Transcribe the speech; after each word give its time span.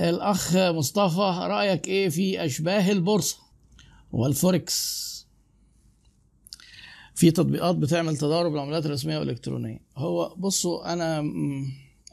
الأخ 0.00 0.56
مصطفى 0.56 1.38
رأيك 1.42 1.88
إيه 1.88 2.08
في 2.08 2.44
أشباه 2.44 2.90
البورصة 2.90 3.36
والفوركس؟ 4.12 5.10
في 7.14 7.30
تطبيقات 7.30 7.76
بتعمل 7.76 8.16
تضارب 8.16 8.54
العملات 8.54 8.86
الرسمية 8.86 9.18
والإلكترونية. 9.18 9.80
هو 9.96 10.34
بصوا 10.36 10.92
أنا 10.92 11.20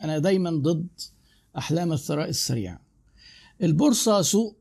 أنا 0.03 0.19
دايما 0.19 0.51
ضد 0.51 0.87
أحلام 1.57 1.93
الثراء 1.93 2.29
السريع 2.29 2.79
البورصة 3.63 4.21
سوق 4.21 4.57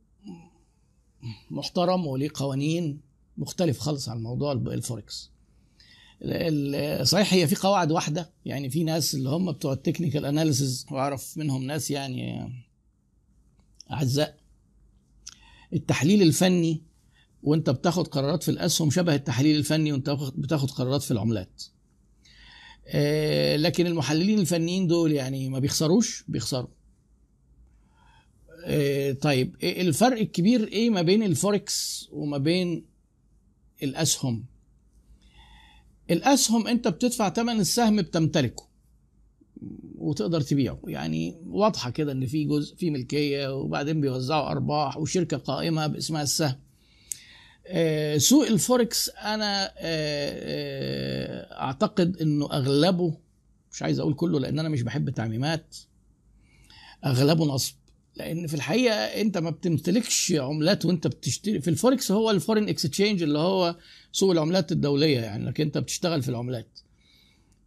محترم 1.51 2.07
وليه 2.07 2.31
قوانين 2.35 3.01
مختلف 3.37 3.79
خالص 3.79 4.09
عن 4.09 4.23
موضوع 4.23 4.53
الفوركس. 4.53 5.31
صحيح 7.03 7.35
هي 7.35 7.47
في 7.47 7.57
قواعد 7.57 7.93
واحدة 7.93 8.31
يعني 8.45 8.71
في 8.71 8.85
ناس 8.85 9.15
اللي 9.15 9.29
هم 9.29 9.53
بتوع 9.53 9.73
ال 9.73 9.78
technical 9.78 10.25
analysis 10.25 10.87
وأعرف 10.91 11.39
منهم 11.39 11.63
ناس 11.63 11.91
يعني 11.91 12.53
اعزاء 13.93 14.37
التحليل 15.73 16.23
الفني 16.23 16.83
وأنت 17.43 17.71
بتاخد 17.71 18.09
قرارات 18.09 18.43
في 18.43 18.51
الأسهم 18.51 18.91
شبه 18.91 19.15
التحليل 19.15 19.57
الفني 19.57 19.93
وأنت 19.93 20.11
بتاخد 20.37 20.71
قرارات 20.71 21.03
في 21.03 21.11
العملات. 21.11 21.63
لكن 23.57 23.87
المحللين 23.87 24.39
الفنيين 24.39 24.87
دول 24.87 25.13
يعني 25.13 25.49
ما 25.49 25.59
بيخسروش 25.59 26.25
بيخسروا. 26.29 26.71
طيب 29.21 29.57
الفرق 29.63 30.19
الكبير 30.19 30.69
إيه 30.69 30.91
ما 30.91 31.03
بين 31.03 31.23
الفوركس 31.23 32.09
وما 32.13 32.39
بين 32.39 32.87
الأسهم؟ 33.83 34.45
الأسهم 36.11 36.67
أنت 36.67 36.89
بتدفع 36.89 37.29
ثمن 37.31 37.61
السهم 37.61 37.97
بتمتلكه. 37.97 38.66
وتقدر 39.99 40.41
تبيعه. 40.41 40.81
يعني 40.87 41.37
واضحة 41.47 41.91
كده 41.91 42.13
إن 42.13 42.27
في 42.27 42.45
جزء 42.45 42.77
في 42.77 42.91
ملكية 42.91 43.55
وبعدين 43.55 44.01
بيوزعوا 44.01 44.51
أرباح 44.51 44.99
وشركة 44.99 45.37
قائمة 45.37 45.87
باسمها 45.87 46.23
السهم. 46.23 46.57
سوق 48.17 48.47
الفوركس 48.47 49.11
أنا 49.11 49.73
أعتقد 51.63 52.17
إنه 52.17 52.53
أغلبه 52.53 53.19
مش 53.73 53.83
عايز 53.83 54.01
أقول 54.01 54.15
كله 54.15 54.41
لأن 54.41 54.59
أنا 54.59 54.69
مش 54.69 54.83
بحب 54.83 55.09
التعميمات 55.09 55.77
أغلبه 57.05 57.45
نصب. 57.45 57.75
لأن 58.17 58.47
في 58.47 58.55
الحقيقة 58.55 58.95
أنت 58.95 59.39
ما 59.39 59.51
بتمتلكش 59.51 60.33
عملات 60.33 60.85
وأنت 60.85 61.07
بتشتري. 61.07 61.61
في 61.61 61.71
الفوركس 61.71 62.13
هو 62.13 62.31
ال 62.31 62.35
foreign 62.35 62.69
exchange 62.69 63.23
اللي 63.23 63.39
هو 63.39 63.77
سوق 64.13 64.31
العملات 64.31 64.73
الدولية 64.73 65.21
يعني 65.21 65.45
انك 65.45 65.61
أنت 65.61 65.79
بتشتغل 65.79 66.23
في 66.23 66.29
العملات. 66.29 66.79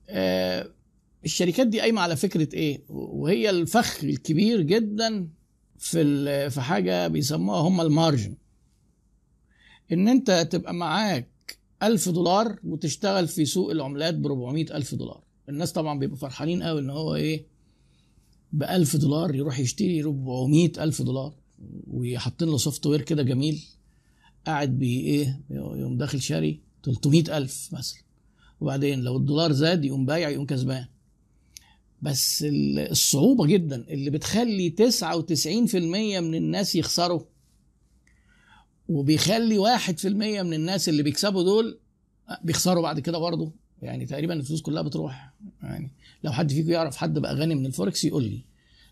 آه 0.09 0.69
الشركات 1.25 1.67
دي 1.67 1.79
قايمة 1.79 2.01
على 2.01 2.15
فكرة 2.15 2.55
إيه؟ 2.55 2.83
وهي 2.89 3.49
الفخ 3.49 4.03
الكبير 4.03 4.61
جدا 4.61 5.29
في 5.77 6.49
في 6.49 6.61
حاجة 6.61 7.07
بيسموها 7.07 7.59
هم 7.59 7.81
ال 7.81 7.88
margin. 7.88 8.35
إن 9.91 10.07
أنت 10.07 10.47
تبقى 10.51 10.73
معاك 10.73 11.57
ألف 11.83 12.09
دولار 12.09 12.59
وتشتغل 12.63 13.27
في 13.27 13.45
سوق 13.45 13.71
العملات 13.71 14.13
ب 14.15 14.25
400 14.25 14.75
ألف 14.77 14.95
دولار. 14.95 15.23
الناس 15.49 15.71
طبعا 15.71 15.99
بيبقوا 15.99 16.17
فرحانين 16.17 16.63
قوي 16.63 16.79
إن 16.81 16.89
هو 16.89 17.15
إيه؟ 17.15 17.45
ب 18.51 18.63
1000 18.63 18.95
دولار 18.95 19.35
يروح 19.35 19.59
يشتري 19.59 20.01
400 20.03 20.71
ألف 20.77 21.01
دولار 21.01 21.33
وحاطين 21.87 22.47
له 22.47 22.57
software 22.57 23.01
كده 23.01 23.23
جميل. 23.23 23.63
قاعد 24.45 24.79
بي 24.79 24.99
إيه؟ 24.99 25.41
يقوم 25.49 25.97
داخل 25.97 26.21
شاري 26.21 26.61
300 26.83 27.37
ألف 27.37 27.69
مثلا. 27.73 28.01
وبعدين 28.61 28.99
لو 29.01 29.17
الدولار 29.17 29.51
زاد 29.51 29.85
يقوم 29.85 30.05
بايع 30.05 30.29
يقوم 30.29 30.45
كسبان. 30.45 30.85
بس 32.01 32.45
الصعوبة 32.49 33.45
جدا 33.45 33.85
اللي 33.89 34.09
بتخلي 34.09 34.69
99% 34.69 35.75
من 35.75 36.35
الناس 36.35 36.75
يخسروا 36.75 37.21
وبيخلي 38.89 39.57
1% 39.77 40.05
من 40.05 40.53
الناس 40.53 40.89
اللي 40.89 41.03
بيكسبوا 41.03 41.43
دول 41.43 41.79
بيخسروا 42.43 42.83
بعد 42.83 42.99
كده 42.99 43.17
برضه. 43.17 43.51
يعني 43.81 44.05
تقريبا 44.05 44.33
الفلوس 44.33 44.61
كلها 44.61 44.81
بتروح. 44.81 45.33
يعني 45.63 45.91
لو 46.23 46.31
حد 46.31 46.51
فيكم 46.53 46.69
يعرف 46.71 46.97
حد 46.97 47.19
بقى 47.19 47.35
غني 47.35 47.55
من 47.55 47.65
الفوركس 47.65 48.05
يقول 48.05 48.23
لي 48.23 48.43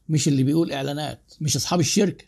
مش 0.10 0.28
اللي 0.28 0.44
بيقول 0.44 0.72
إعلانات 0.72 1.34
مش 1.42 1.56
أصحاب 1.56 1.80
الشركة. 1.80 2.26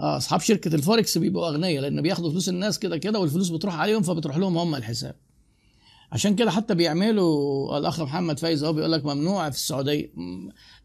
آه 0.00 0.16
أصحاب 0.16 0.40
شركة 0.40 0.74
الفوركس 0.74 1.18
بيبقوا 1.18 1.48
أغنياء 1.48 1.82
لأن 1.82 2.02
بياخدوا 2.02 2.30
فلوس 2.30 2.48
الناس 2.48 2.78
كده 2.78 2.98
كده 2.98 3.18
والفلوس 3.20 3.48
بتروح 3.48 3.74
عليهم 3.74 4.02
فبتروح 4.02 4.36
لهم 4.36 4.58
هم 4.58 4.74
الحساب. 4.74 5.16
عشان 6.12 6.34
كده 6.36 6.50
حتى 6.50 6.74
بيعملوا 6.74 7.78
الأخ 7.78 8.00
محمد 8.00 8.38
فايز 8.38 8.64
هو 8.64 8.72
بيقول 8.72 8.92
لك 8.92 9.04
ممنوع 9.04 9.50
في 9.50 9.56
السعودية 9.56 10.10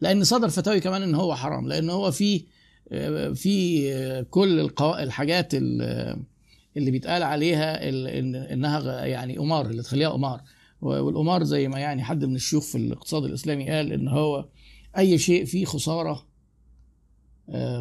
لأن 0.00 0.24
صدر 0.24 0.48
فتاوي 0.48 0.80
كمان 0.80 1.02
إن 1.02 1.14
هو 1.14 1.34
حرام 1.34 1.68
لأن 1.68 1.90
هو 1.90 2.10
في 2.10 2.44
في 3.34 4.24
كل. 4.30 4.70
الحاجات 4.82 5.54
اللي 5.54 6.90
بيتقال 6.90 7.22
عليها 7.22 7.88
إنها 8.52 9.04
يعني 9.04 9.36
قمار 9.38 9.66
اللي 9.66 9.82
تخليها 9.82 10.08
قمار 10.08 10.40
والقمار 10.80 11.44
زي 11.44 11.68
ما 11.68 11.78
يعني 11.78 12.02
حد 12.02 12.24
من 12.24 12.34
الشيوخ 12.34 12.62
في 12.64 12.78
الاقتصاد 12.78 13.24
الإسلامي 13.24 13.70
قال 13.70 13.92
إن 13.92 14.08
هو 14.08 14.48
أي 14.98 15.18
شيء 15.18 15.44
فيه 15.44 15.64
خسارة 15.64 16.26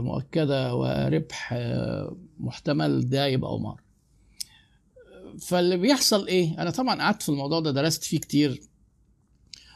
مؤكدة 0.02 0.76
وربح 0.76 1.54
محتمل 2.40 3.10
ده 3.10 3.26
يبقى 3.28 3.52
قمار 3.52 3.82
فاللي 5.40 5.78
بيحصل 5.78 6.28
إيه؟ 6.28 6.62
أنا 6.62 6.70
طبعا 6.72 7.02
قعدت 7.02 7.24
في 7.24 7.30
الموضوع 7.30 7.60
ده 7.60 7.72
درست 7.72 8.04
فيه 8.04 8.20
كتير. 8.20 8.62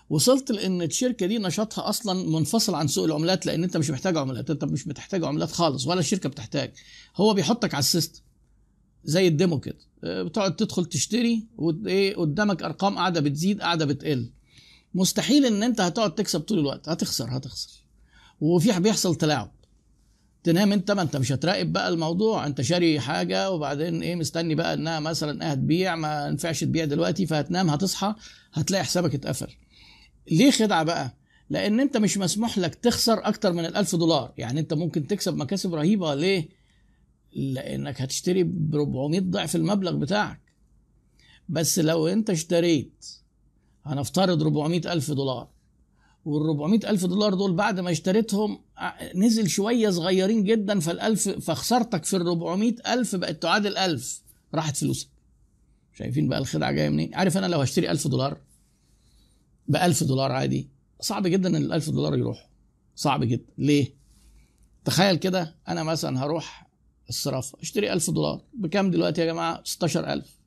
وصلت 0.09 0.51
لإن 0.51 0.81
الشركة 0.81 1.25
دي 1.25 1.37
نشاطها 1.37 1.89
أصلا 1.89 2.29
منفصل 2.29 2.75
عن 2.75 2.87
سوق 2.87 3.05
العملات 3.05 3.45
لإن 3.45 3.63
أنت 3.63 3.77
مش 3.77 3.89
محتاج 3.89 4.17
عملات 4.17 4.49
أنت 4.49 4.63
مش 4.65 4.85
بتحتاج 4.85 5.23
عملات 5.23 5.51
خالص 5.51 5.87
ولا 5.87 5.99
الشركة 5.99 6.29
بتحتاج. 6.29 6.71
هو 7.15 7.33
بيحطك 7.33 7.73
على 7.73 7.79
ال 7.79 7.85
system 7.85 8.21
زي 9.03 9.27
ال 9.27 9.34
demo 9.34 9.59
كده. 9.59 9.77
بتقعد 10.03 10.55
تدخل 10.55 10.85
تشتري 10.85 11.47
وايه 11.57 12.15
قدامك 12.15 12.63
أرقام 12.63 12.97
قاعدة 12.97 13.21
بتزيد 13.21 13.61
قاعدة 13.61 13.85
بتقل. 13.85 14.31
مستحيل 14.93 15.45
إن 15.45 15.63
أنت 15.63 15.81
هتقعد 15.81 16.15
تكسب 16.15 16.39
طول 16.39 16.59
الوقت. 16.59 16.89
هتخسر 16.89 17.37
هتخسر. 17.37 17.69
وفي 18.41 18.79
بيحصل 18.79 19.15
تلاعب. 19.15 19.51
تنام 20.49 20.73
انت 20.73 20.91
ما 20.91 21.01
انت 21.01 21.17
مش 21.17 21.31
هتراقب 21.31 21.73
بقى 21.73 21.89
الموضوع. 21.89 22.45
انت 22.45 22.61
شاري 22.61 22.99
حاجة 22.99 23.51
وبعدين 23.51 24.01
إيه 24.01 24.15
مستني 24.15 24.55
بقى 24.55 24.73
انها 24.73 24.99
مثلا 24.99 25.53
هتبيع 25.53 25.95
ما 25.95 26.27
ينفعش 26.27 26.63
تبيع 26.63 26.85
دلوقتي 26.85 27.25
فهتنام 27.25 27.69
هتصحى 27.69 28.15
هتلاقي 28.53 28.83
حسابك 28.83 29.15
اتقفل. 29.15 29.47
ليه 30.31 30.51
خدعة 30.51 30.83
بقى؟ 30.83 31.15
لأن 31.49 31.79
انت 31.79 31.97
مش 31.97 32.17
مسموح 32.17 32.57
لك 32.57 32.75
تخسر 32.75 33.27
أكتر 33.27 33.53
من 33.53 33.65
الألف 33.65 33.95
دولار. 33.95 34.33
يعني 34.37 34.59
انت 34.59 34.73
ممكن 34.73 35.07
تكسب 35.07 35.35
مكاسب 35.37 35.75
رهيبة. 35.75 36.13
ليه؟ 36.15 36.49
لأنك 37.35 38.01
هتشتري 38.01 38.43
ب 38.43 38.75
400 38.75 39.19
ضعف 39.19 39.55
المبلغ 39.55 39.95
بتاعك. 39.95 40.41
بس 41.49 41.79
لو 41.79 42.07
انت 42.07 42.29
اشتريت 42.29 43.05
هنفترض 43.85 44.41
400 44.41 44.93
ألف 44.93 45.11
دولار. 45.11 45.47
وال 46.25 46.43
400 46.49 46.89
ألف 46.89 47.05
دولار 47.05 47.33
دول 47.33 47.53
بعد 47.53 47.79
ما 47.79 47.91
اشتريتهم 47.91 48.59
نزل 49.15 49.49
شوية 49.49 49.89
صغيرين 49.89 50.43
جدا 50.43 50.79
فالألف 50.79 51.29
فخسارتك 51.29 52.05
في 52.05 52.17
ال 52.17 52.27
400 52.27 52.75
ألف 52.87 53.15
بقت 53.15 53.41
تعادل 53.41 53.77
ألف 53.77 54.21
راحت 54.53 54.77
فلوسك. 54.77 55.07
شايفين 55.93 56.29
بقى 56.29 56.39
الخدعة 56.39 56.71
جاية 56.71 56.89
منين؟ 56.89 57.15
عارف 57.15 57.37
أنا 57.37 57.45
لو 57.45 57.61
هشتري 57.61 57.91
1000 57.91 58.07
دولار 58.07 58.37
ب 59.67 59.75
1000 59.75 60.03
دولار 60.03 60.31
عادي 60.31 60.69
صعب 61.01 61.27
جدا 61.27 61.49
إن 61.49 61.55
ال 61.55 61.73
1000 61.73 61.89
دولار 61.89 62.17
يروحوا 62.17 62.47
صعب 62.95 63.23
جدا. 63.23 63.45
ليه؟ 63.57 63.93
تخيل 64.85 65.15
كده 65.15 65.55
أنا 65.67 65.83
مثلا 65.83 66.23
هروح 66.23 66.69
الصرافة 67.09 67.57
أشتري 67.61 67.93
1000 67.93 68.09
دولار. 68.09 68.41
بكام 68.53 68.91
دلوقتي 68.91 69.21
يا 69.21 69.25
جماعة؟ 69.25 69.61
16000 69.63 70.37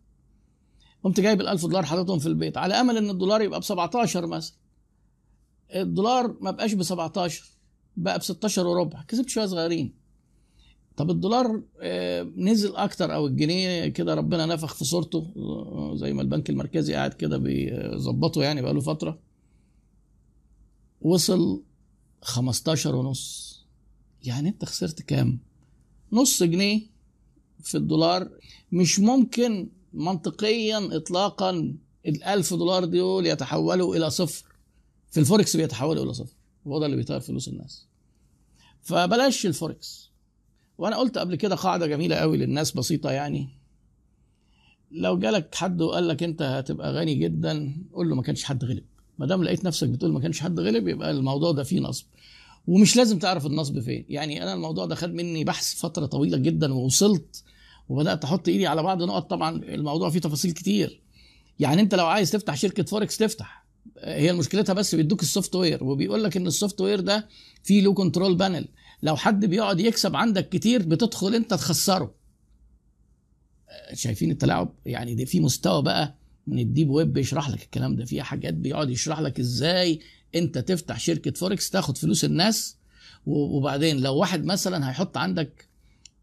قمت 1.05 1.21
جايب 1.21 1.41
ال 1.41 1.49
1000 1.49 1.62
دولار 1.62 1.84
حاططهم 1.84 2.19
في 2.19 2.27
البيت. 2.27 2.56
على 2.56 2.75
أمل 2.75 2.97
إن 2.97 3.11
الدولار 3.11 3.43
يبقى 3.43 3.61
ب 3.61 3.62
17 3.62 4.27
مثلا. 4.27 4.56
الدولار 5.75 6.37
ما 6.41 6.50
بقاش 6.50 6.75
ب 6.75 6.83
17 6.83 7.44
بقى 7.97 8.19
ب 8.19 8.22
16 8.22 8.66
وربع 8.66 9.03
كسبت 9.03 9.28
شوية 9.28 9.47
صغيرين. 9.47 9.94
طب 10.96 11.11
الدولار 11.11 11.62
نزل 12.37 12.76
أكتر 12.76 13.14
أو 13.14 13.26
الجنيه 13.26 13.87
كده 13.87 14.14
ربنا 14.14 14.46
نفخ 14.46 14.75
في 14.75 14.85
صورته 14.85 15.32
زي 15.94 16.12
ما 16.12 16.23
البنك 16.23 16.50
المركزي 16.50 16.94
قاعد 16.94 17.14
كده 17.14 17.38
بيظبطه 17.38 18.43
يعني 18.43 18.62
بقاله 18.62 18.81
فترة. 18.81 19.19
وصل 21.00 21.62
15 22.23 22.94
ونص. 22.94 23.52
يعني 24.25 24.49
أنت 24.49 24.64
خسرت 24.64 25.02
كام؟ 25.02 25.38
نص 26.12 26.43
جنيه 26.43 26.81
في 27.62 27.76
الدولار. 27.76 28.29
مش 28.73 29.00
ممكن 29.00 29.69
منطقيا 29.93 30.96
اطلاقا 30.96 31.75
الألف 32.06 32.55
دولار 32.55 32.85
دول 32.85 33.26
يتحولوا 33.26 33.96
إلى 33.96 34.11
صفر. 34.11 34.51
في 35.12 35.20
الفوركس 35.20 35.56
بيتحولوا 35.56 36.05
إلى 36.05 36.14
صفر. 36.14 36.35
هو 36.67 36.79
ده 36.79 36.87
اللي 36.87 36.97
بيطير 36.97 37.20
فلوس 37.20 37.49
الناس. 37.49 37.87
فبلاش 38.82 39.47
الفوركس. 39.47 40.11
وأنا 40.79 40.97
قلت 40.97 41.19
قبل 41.19 41.35
كده 41.37 41.55
قاعدة 41.55 41.87
جميلة 41.87 42.17
قوي 42.17 42.37
للناس 42.37 42.73
بسيطة 42.73 43.11
يعني. 43.11 43.49
لو 44.91 45.19
جالك 45.19 45.55
حد 45.55 45.82
وقال 45.82 46.09
لك 46.09 46.23
أنت 46.23 46.43
هتبقى 46.43 46.93
غني 46.93 47.14
جدا 47.14 47.76
قول 47.93 48.09
له 48.09 48.14
ما 48.14 48.23
كانش 48.23 48.44
حد 48.44 48.64
غلب. 48.64 48.85
ما 49.19 49.26
دام 49.26 49.44
لقيت 49.44 49.64
نفسك 49.64 49.88
بتقول 49.88 50.12
ما 50.12 50.20
كانش 50.20 50.41
حد 50.41 50.61
غلب 50.61 50.88
يبقى 50.88 51.11
الموضوع 51.11 51.53
ده 51.53 51.62
فيه 51.62 51.81
نصب. 51.81 52.06
ومش 52.67 52.97
لازم 52.97 53.19
تعرف 53.19 53.47
النصب 53.47 53.81
فين. 53.81 54.05
يعني 54.08 54.43
أنا 54.43 54.55
الموضوع 54.55 54.87
ده 54.87 54.94
خد 54.94 55.15
مني 55.15 55.44
بحث 55.44 55.75
فترة 55.75 56.06
طويلة 56.06 56.38
جدا 56.38 56.75
ووصلت 56.75 57.44
وبدأت 57.88 58.25
أحط 58.25 58.49
إيدي 58.49 58.67
على 58.67 58.82
بعض 58.82 59.03
نقط. 59.03 59.31
طبعا 59.31 59.56
الموضوع 59.56 60.11
فيه 60.11 60.19
تفاصيل 60.20 60.53
كتير. 60.53 61.00
يعني 61.61 61.81
أنت 61.82 61.94
لو 61.94 62.06
عايز 62.06 62.31
تفتح 62.31 62.56
شركة 62.56 62.82
فوركس 62.82 63.17
تفتح. 63.17 63.62
هي 63.99 64.32
مشكلتها 64.32 64.73
بس 64.73 64.94
بيدوك 64.94 65.23
ال 65.23 65.55
software 65.55 65.84
وبيقول 65.84 66.25
لك 66.25 66.37
إن 66.37 66.46
ال 66.46 66.81
software 66.81 67.00
ده 67.00 67.29
فيه 67.62 67.82
له 67.82 67.94
control 67.94 68.37
panel 68.37 68.69
لو 69.02 69.17
حد 69.17 69.44
بيقعد 69.44 69.81
يكسب 69.81 70.17
عندك 70.17 70.49
كتير 70.49 70.82
بتدخل 70.82 71.34
أنت 71.34 71.50
تخسره. 71.50 72.14
شايفين 73.94 74.31
التلاعب؟ 74.31 74.75
يعني 74.87 75.14
ده 75.14 75.25
في 75.25 75.40
مستوى 75.40 75.82
بقى 75.82 76.14
من 76.46 76.58
ال 76.58 76.65
deep 76.65 76.90
web 76.90 77.12
بيشرح 77.12 77.49
لك 77.50 77.62
الكلام 77.62 77.96
ده. 77.96 78.05
في 78.05 78.23
حاجات 78.23 78.55
بيقعد 78.55 78.90
يشرح 78.90 79.20
لك 79.20 79.40
إزاي 79.40 80.00
أنت 80.34 80.58
تفتح 80.58 81.00
شركة 81.00 81.31
فوركس 81.31 81.70
تاخد 81.70 81.99
فلوس 81.99 82.25
الناس 82.25 82.76
وبعدين 83.26 84.00
لو 84.00 84.17
واحد 84.17 84.44
مثلا 84.44 84.90
هيحط 84.90 85.17
عندك 85.17 85.69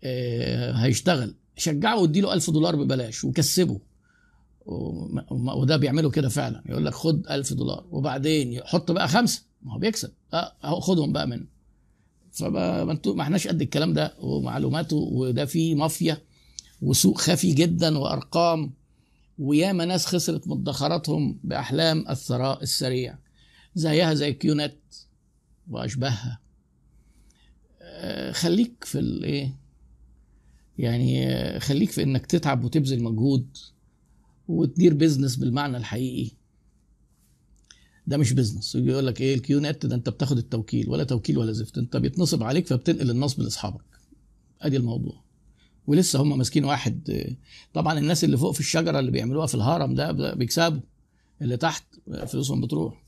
آه، 0.03 0.71
هيشتغل 0.71 1.35
شجعه 1.57 1.97
واديله 2.01 2.33
ألف 2.33 2.50
دولار 2.50 2.75
ببلاش 2.75 3.23
وكسبه. 3.23 3.79
وده 4.65 5.77
بيعملوا 5.77 6.11
كده 6.11 6.29
فعلا. 6.29 6.63
يقول 6.65 6.85
لك 6.85 6.94
خد 6.94 7.27
ألف 7.27 7.53
دولار 7.53 7.85
وبعدين 7.91 8.53
يحط 8.53 8.91
بقى 8.91 9.07
خمسة. 9.07 9.44
ما 9.61 9.73
هو 9.73 9.77
بيكسب. 9.77 10.11
آه 10.33 10.79
خدهم 10.79 11.13
بقى 11.13 11.27
منه. 11.27 11.45
فما 12.31 12.83
ما 13.06 13.21
احناش 13.21 13.47
قد 13.47 13.61
الكلام 13.61 13.94
ده 13.94 14.13
ومعلوماته 14.19 14.95
وده 14.95 15.45
فيه 15.45 15.75
مافيا 15.75 16.17
وسوق 16.81 17.17
خفي 17.17 17.53
جدا 17.53 17.97
وأرقام. 17.97 18.73
وياما 19.39 19.85
ناس 19.85 20.06
خسرت 20.06 20.47
مدخراتهم 20.47 21.39
بأحلام 21.44 22.06
الثراء 22.09 22.63
السريع. 22.63 23.17
زيها 23.75 24.13
زي 24.13 24.33
كيونت 24.33 24.75
وأشباهها. 25.69 26.39
آه، 27.81 28.31
خليك 28.31 28.83
في 28.83 29.00
الايه 29.00 29.53
يعني 30.77 31.27
آه، 31.27 31.59
خليك 31.59 31.91
في 31.91 32.03
إنك 32.03 32.25
تتعب 32.25 32.63
وتبذل 32.63 33.03
مجهود. 33.03 33.57
وتدير 34.49 34.93
business 34.94 35.35
بالمعنى 35.35 35.77
الحقيقي. 35.77 36.31
ده 38.07 38.17
مش 38.17 38.33
business 38.33 38.75
يقول 38.75 39.07
لك 39.07 39.21
إيه 39.21 39.35
كيو 39.35 39.59
نت 39.59 39.85
ده 39.85 39.95
أنت 39.95 40.09
بتاخد 40.09 40.37
التوكيل 40.37 40.89
ولا 40.89 41.03
توكيل 41.03 41.37
ولا 41.37 41.51
زفت. 41.51 41.77
أنت 41.77 41.97
بيتنصب 41.97 42.43
عليك 42.43 42.67
فبتنقل 42.67 43.09
النصب 43.09 43.41
لأصحابك. 43.41 43.85
أدي 44.61 44.77
الموضوع. 44.77 45.23
ولسه 45.87 46.21
هم 46.21 46.37
ماسكين 46.37 46.65
واحد 46.65 47.25
طبعا 47.73 47.99
الناس 47.99 48.23
اللي 48.23 48.37
فوق 48.37 48.51
في 48.53 48.59
الشجرة 48.59 48.99
اللي 48.99 49.11
بيعملوها 49.11 49.47
في 49.47 49.55
الهرم 49.55 49.93
ده 49.93 50.33
بيكسبوا. 50.33 50.81
اللي 51.41 51.57
تحت 51.57 51.83
فلوسهم 52.27 52.61
بتروح. 52.61 53.03